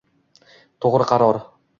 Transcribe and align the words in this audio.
To'g'ri 0.85 1.07
qaror 1.11 1.41